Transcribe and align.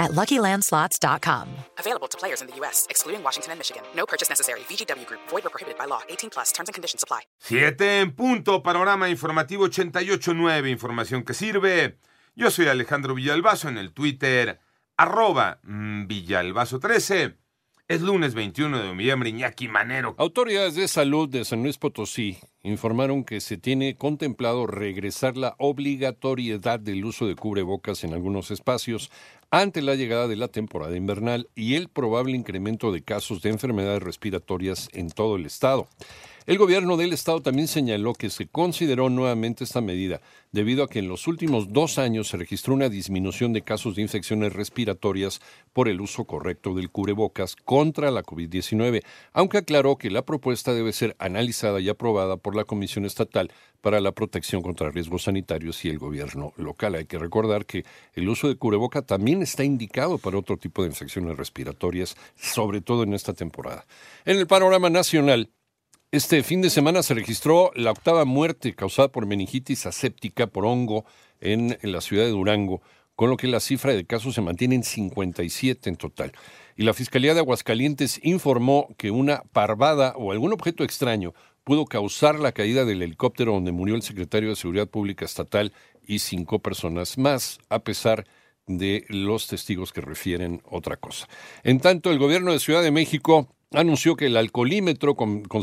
at 0.00 0.10
LuckyLandSlots.com. 0.12 1.46
Available 1.78 2.08
to 2.08 2.18
players 2.18 2.40
in 2.40 2.48
the 2.48 2.56
U.S., 2.56 2.86
excluding 2.90 3.22
Washington 3.22 3.52
and 3.52 3.60
Michigan. 3.60 3.82
No 3.94 4.06
purchase 4.06 4.28
necessary. 4.28 4.60
VGW 4.68 5.06
Group. 5.06 5.20
Void 5.28 5.46
or 5.46 5.50
prohibited 5.50 5.78
by 5.78 5.84
law. 5.86 6.00
18 6.08 6.30
plus. 6.30 6.50
Terms 6.52 6.68
and 6.68 6.74
conditions 6.74 7.04
apply. 7.04 7.20
Siete 7.38 8.00
en 8.00 8.10
punto. 8.16 8.62
Panorama 8.62 9.08
informativo 9.08 9.68
88.9. 9.68 10.68
Información 10.70 11.22
que 11.22 11.34
sirve. 11.34 11.98
Yo 12.34 12.50
soy 12.50 12.66
Alejandro 12.68 13.14
Villalbazo 13.14 13.68
en 13.68 13.78
el 13.78 13.92
Twitter 13.92 14.58
arroba 14.96 15.60
mm, 15.62 16.06
Villalbazo13. 16.06 17.36
Es 17.88 18.02
lunes 18.02 18.34
21 18.34 18.78
de 18.78 18.86
noviembre, 18.86 19.30
Iñaki 19.30 19.66
Manero. 19.66 20.14
Autoridades 20.16 20.76
de 20.76 20.86
salud 20.86 21.28
de 21.28 21.44
San 21.44 21.62
Luis 21.62 21.76
Potosí 21.76 22.38
informaron 22.62 23.24
que 23.24 23.40
se 23.40 23.56
tiene 23.56 23.96
contemplado 23.96 24.66
regresar 24.66 25.36
la 25.36 25.54
obligatoriedad 25.58 26.78
del 26.78 27.04
uso 27.04 27.26
de 27.26 27.34
cubrebocas 27.34 28.04
en 28.04 28.12
algunos 28.12 28.50
espacios 28.50 29.10
ante 29.50 29.82
la 29.82 29.94
llegada 29.94 30.28
de 30.28 30.36
la 30.36 30.48
temporada 30.48 30.96
invernal 30.96 31.48
y 31.54 31.74
el 31.74 31.88
probable 31.88 32.36
incremento 32.36 32.92
de 32.92 33.02
casos 33.02 33.42
de 33.42 33.50
enfermedades 33.50 34.02
respiratorias 34.02 34.88
en 34.92 35.10
todo 35.10 35.36
el 35.36 35.46
estado. 35.46 35.88
El 36.46 36.58
gobierno 36.58 36.96
del 36.96 37.12
estado 37.12 37.42
también 37.42 37.68
señaló 37.68 38.14
que 38.14 38.30
se 38.30 38.48
consideró 38.48 39.10
nuevamente 39.10 39.62
esta 39.62 39.80
medida 39.80 40.20
debido 40.52 40.82
a 40.82 40.88
que 40.88 40.98
en 40.98 41.06
los 41.06 41.28
últimos 41.28 41.72
dos 41.72 41.98
años 41.98 42.28
se 42.28 42.38
registró 42.38 42.74
una 42.74 42.88
disminución 42.88 43.52
de 43.52 43.62
casos 43.62 43.94
de 43.94 44.02
infecciones 44.02 44.52
respiratorias 44.52 45.40
por 45.72 45.86
el 45.86 46.00
uso 46.00 46.24
correcto 46.24 46.74
del 46.74 46.90
cubrebocas 46.90 47.56
contra 47.56 48.10
la 48.10 48.24
COVID-19, 48.24 49.02
aunque 49.32 49.58
aclaró 49.58 49.96
que 49.96 50.10
la 50.10 50.24
propuesta 50.24 50.72
debe 50.72 50.92
ser 50.92 51.14
analizada 51.18 51.78
y 51.78 51.88
aprobada 51.88 52.36
por 52.36 52.49
la 52.54 52.64
Comisión 52.64 53.04
Estatal 53.04 53.50
para 53.80 54.00
la 54.00 54.12
Protección 54.12 54.62
contra 54.62 54.90
Riesgos 54.90 55.24
Sanitarios 55.24 55.84
y 55.84 55.88
el 55.88 55.98
gobierno 55.98 56.52
local. 56.56 56.94
Hay 56.94 57.06
que 57.06 57.18
recordar 57.18 57.66
que 57.66 57.84
el 58.14 58.28
uso 58.28 58.48
de 58.48 58.56
cubreboca 58.56 59.02
también 59.02 59.42
está 59.42 59.64
indicado 59.64 60.18
para 60.18 60.38
otro 60.38 60.56
tipo 60.56 60.82
de 60.82 60.88
infecciones 60.88 61.36
respiratorias, 61.36 62.16
sobre 62.36 62.80
todo 62.80 63.02
en 63.02 63.14
esta 63.14 63.32
temporada. 63.32 63.86
En 64.24 64.38
el 64.38 64.46
panorama 64.46 64.90
nacional, 64.90 65.50
este 66.12 66.42
fin 66.42 66.60
de 66.60 66.70
semana 66.70 67.04
se 67.04 67.14
registró 67.14 67.70
la 67.76 67.92
octava 67.92 68.24
muerte 68.24 68.74
causada 68.74 69.12
por 69.12 69.26
meningitis 69.26 69.86
aséptica 69.86 70.48
por 70.48 70.66
hongo 70.66 71.04
en, 71.40 71.78
la 71.82 72.00
ciudad 72.00 72.24
de 72.24 72.30
Durango, 72.30 72.82
con 73.14 73.30
lo 73.30 73.36
que 73.36 73.46
la 73.46 73.60
cifra 73.60 73.94
de 73.94 74.04
casos 74.04 74.34
se 74.34 74.40
mantiene 74.40 74.74
en 74.74 74.82
57 74.82 75.88
en 75.88 75.94
total. 75.94 76.32
Y 76.76 76.82
la 76.82 76.94
Fiscalía 76.94 77.32
de 77.32 77.38
Aguascalientes 77.38 78.18
informó 78.24 78.88
que 78.98 79.12
una 79.12 79.44
parvada 79.52 80.14
o 80.16 80.32
algún 80.32 80.52
objeto 80.52 80.82
extraño 80.82 81.32
pudo 81.70 81.86
causar 81.86 82.40
la 82.40 82.50
caída 82.50 82.84
del 82.84 83.00
helicóptero 83.00 83.52
donde 83.52 83.70
murió 83.70 83.94
el 83.94 84.02
secretario 84.02 84.48
de 84.48 84.56
Seguridad 84.56 84.88
Pública 84.88 85.24
Estatal 85.24 85.72
y 86.04 86.18
cinco 86.18 86.58
personas 86.58 87.16
más, 87.16 87.60
a 87.68 87.84
pesar 87.84 88.26
de 88.66 89.04
los 89.08 89.46
testigos 89.46 89.92
que 89.92 90.00
refieren 90.00 90.62
otra 90.68 90.96
cosa. 90.96 91.28
En 91.62 91.78
tanto, 91.78 92.10
el 92.10 92.18
gobierno 92.18 92.50
de 92.50 92.58
Ciudad 92.58 92.82
de 92.82 92.90
México 92.90 93.46
anunció 93.70 94.16
que 94.16 94.26
el 94.26 94.36
alcoholímetro 94.36 95.16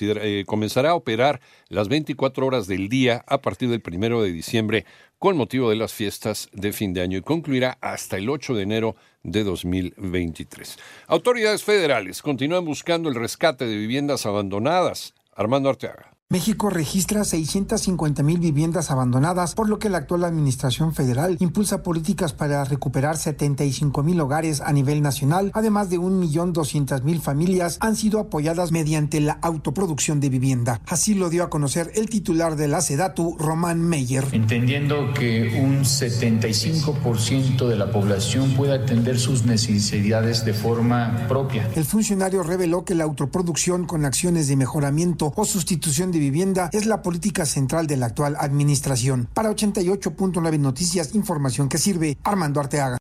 eh, 0.00 0.44
comenzará 0.46 0.92
a 0.92 0.94
operar 0.94 1.42
las 1.68 1.88
24 1.88 2.46
horas 2.46 2.66
del 2.66 2.88
día 2.88 3.22
a 3.26 3.42
partir 3.42 3.68
del 3.68 3.82
primero 3.82 4.22
de 4.22 4.32
diciembre 4.32 4.86
con 5.18 5.36
motivo 5.36 5.68
de 5.68 5.76
las 5.76 5.92
fiestas 5.92 6.48
de 6.54 6.72
fin 6.72 6.94
de 6.94 7.02
año 7.02 7.18
y 7.18 7.22
concluirá 7.22 7.76
hasta 7.82 8.16
el 8.16 8.30
8 8.30 8.54
de 8.54 8.62
enero 8.62 8.96
de 9.22 9.44
2023. 9.44 10.78
Autoridades 11.08 11.62
federales 11.62 12.22
continúan 12.22 12.64
buscando 12.64 13.10
el 13.10 13.16
rescate 13.16 13.66
de 13.66 13.76
viviendas 13.76 14.24
abandonadas. 14.24 15.12
Armando 15.32 15.68
Arteaga. 15.68 16.19
México 16.32 16.70
registra 16.70 17.24
650 17.24 18.22
mil 18.22 18.38
viviendas 18.38 18.92
abandonadas, 18.92 19.56
por 19.56 19.68
lo 19.68 19.80
que 19.80 19.88
la 19.88 19.98
actual 19.98 20.22
administración 20.22 20.94
federal 20.94 21.36
impulsa 21.40 21.82
políticas 21.82 22.32
para 22.34 22.62
recuperar 22.62 23.16
75 23.16 24.04
mil 24.04 24.20
hogares 24.20 24.60
a 24.60 24.72
nivel 24.72 25.02
nacional, 25.02 25.50
además 25.54 25.90
de 25.90 25.98
1.200.000 25.98 27.20
familias 27.20 27.78
han 27.80 27.96
sido 27.96 28.20
apoyadas 28.20 28.70
mediante 28.70 29.20
la 29.20 29.40
autoproducción 29.42 30.20
de 30.20 30.28
vivienda. 30.28 30.80
Así 30.86 31.14
lo 31.14 31.30
dio 31.30 31.42
a 31.42 31.50
conocer 31.50 31.90
el 31.96 32.08
titular 32.08 32.54
de 32.54 32.68
la 32.68 32.80
SEDATU, 32.80 33.36
Román 33.36 33.80
Meyer. 33.80 34.28
Entendiendo 34.30 35.12
que 35.12 35.60
un 35.60 35.80
75% 35.80 37.66
de 37.66 37.74
la 37.74 37.90
población 37.90 38.54
puede 38.54 38.74
atender 38.74 39.18
sus 39.18 39.44
necesidades 39.46 40.44
de 40.44 40.54
forma 40.54 41.26
propia. 41.26 41.68
El 41.74 41.84
funcionario 41.84 42.44
reveló 42.44 42.84
que 42.84 42.94
la 42.94 43.02
autoproducción 43.02 43.84
con 43.84 44.04
acciones 44.04 44.46
de 44.46 44.54
mejoramiento 44.54 45.32
o 45.34 45.44
sustitución 45.44 46.12
de 46.12 46.19
vivienda 46.20 46.70
es 46.72 46.86
la 46.86 47.02
política 47.02 47.44
central 47.44 47.88
de 47.88 47.96
la 47.96 48.06
actual 48.06 48.36
administración. 48.38 49.28
Para 49.34 49.50
88.9 49.50 50.58
Noticias, 50.60 51.14
información 51.14 51.68
que 51.68 51.78
sirve 51.78 52.18
Armando 52.22 52.60
Arteaga. 52.60 52.98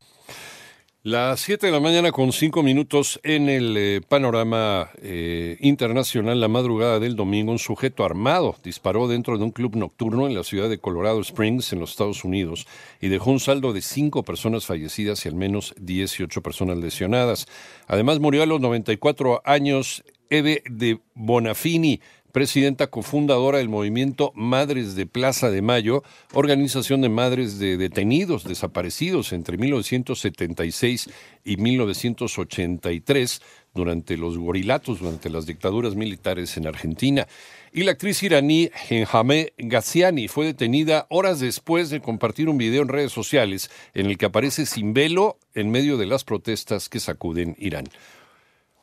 Las 1.04 1.40
7 1.40 1.68
de 1.68 1.72
la 1.72 1.80
mañana 1.80 2.12
con 2.12 2.34
5 2.34 2.62
minutos 2.62 3.22
en 3.24 3.48
el 3.48 3.78
eh, 3.78 4.02
panorama 4.06 4.90
eh, 5.02 5.56
internacional, 5.62 6.42
la 6.42 6.50
madrugada 6.50 7.00
del 7.00 7.16
domingo, 7.16 7.54
un 7.54 7.58
sujeto 7.58 8.04
armado 8.04 8.58
disparó 8.66 9.08
dentro 9.08 9.38
de 9.38 9.46
un 9.46 9.52
club 9.52 9.78
nocturno 9.78 10.28
en 10.28 10.36
la 10.36 10.44
ciudad 10.44 10.68
de 10.68 10.78
Colorado 10.78 11.22
Springs, 11.22 11.72
en 11.72 11.80
los 11.80 11.92
Estados 11.92 12.26
Unidos, 12.26 12.68
y 13.00 13.08
dejó 13.08 13.32
un 13.32 13.40
saldo 13.40 13.72
de 13.72 13.82
5 13.82 14.24
personas 14.24 14.66
fallecidas 14.66 15.26
y 15.26 15.30
al 15.30 15.36
menos 15.36 15.74
18 15.80 16.42
personas 16.42 16.78
lesionadas. 16.78 17.48
Además, 17.88 18.20
murió 18.20 18.44
a 18.44 18.46
los 18.46 18.60
94 18.60 19.42
años 19.46 20.04
Eve 20.30 20.64
de 20.70 21.00
Bonafini, 21.16 22.02
presidenta 22.32 22.88
cofundadora 22.88 23.58
del 23.58 23.70
movimiento 23.70 24.32
Madres 24.36 24.96
de 24.96 25.06
Plaza 25.06 25.50
de 25.50 25.62
Mayo, 25.62 26.04
organización 26.34 27.02
de 27.02 27.10
madres 27.10 27.60
de 27.60 27.78
detenidos 27.78 28.44
desaparecidos 28.44 29.34
entre 29.34 29.58
1976 29.58 31.10
y 31.44 31.58
1983 31.58 33.42
durante 33.74 34.18
los 34.18 34.38
gorilatos, 34.38 35.00
durante 35.00 35.30
las 35.30 35.46
dictaduras 35.46 35.96
militares 35.96 36.58
en 36.58 36.68
Argentina. 36.68 37.28
Y 37.72 37.84
la 37.84 37.92
actriz 37.92 38.24
iraní 38.24 38.70
Henjame 38.90 39.54
Ghaziani 39.58 40.28
fue 40.28 40.48
detenida 40.48 41.06
horas 41.10 41.40
después 41.40 41.90
de 41.90 42.02
compartir 42.02 42.50
un 42.50 42.58
video 42.58 42.82
en 42.82 42.88
redes 42.88 43.12
sociales 43.12 43.70
en 43.94 44.08
el 44.08 44.18
que 44.18 44.26
aparece 44.26 44.66
sin 44.66 44.94
velo 44.94 45.38
en 45.54 45.70
medio 45.70 45.98
de 45.98 46.08
las 46.08 46.24
protestas 46.24 46.90
que 46.90 47.00
sacuden 47.00 47.56
Irán. 47.60 47.86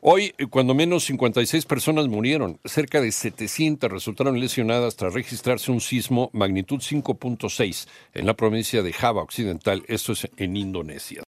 Hoy, 0.02 0.34
cuando 0.50 0.74
menos 0.74 1.04
56 1.04 1.64
personas 1.64 2.06
murieron, 2.06 2.60
cerca 2.66 3.00
de 3.00 3.10
700 3.10 3.90
resultaron 3.90 4.38
lesionadas 4.38 4.94
tras 4.94 5.14
registrarse 5.14 5.72
un 5.72 5.80
sismo 5.80 6.28
magnitud 6.34 6.80
5.6 6.80 7.88
en 8.12 8.26
la 8.26 8.34
provincia 8.34 8.82
de 8.82 8.92
Java 8.92 9.22
Occidental, 9.22 9.84
esto 9.88 10.12
es 10.12 10.28
en 10.36 10.56
Indonesia. 10.58 11.24